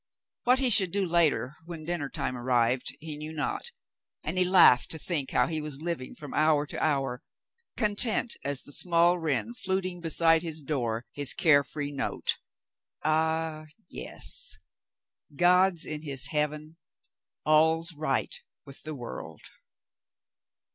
What 0.45 0.57
he 0.57 0.71
should 0.71 0.89
do 0.91 1.05
later, 1.05 1.57
when 1.65 1.83
dinner 1.83 2.09
time 2.09 2.35
arrived, 2.35 2.95
he 2.99 3.15
knew 3.17 3.31
not, 3.33 3.69
and 4.23 4.35
he 4.35 4.43
laughed 4.43 4.89
to 4.89 4.97
think 4.97 5.29
how 5.29 5.45
he 5.45 5.61
was 5.61 5.79
living 5.83 6.15
from 6.15 6.33
hour 6.33 6.65
to 6.65 6.83
hour, 6.83 7.21
content 7.77 8.35
as 8.43 8.63
the 8.63 8.71
small 8.73 9.19
wren 9.19 9.53
fluting 9.53 10.01
beside 10.01 10.41
his 10.41 10.63
door 10.63 11.05
his 11.11 11.35
care 11.35 11.63
free 11.63 11.91
note. 11.91 12.37
Ah, 13.05 13.65
yes! 13.89 14.57
"God's 15.35 15.85
in 15.85 16.01
His 16.01 16.29
heaven, 16.29 16.77
all's 17.45 17.93
right 17.93 18.33
with 18.65 18.81
the 18.81 18.95
world." 18.95 19.41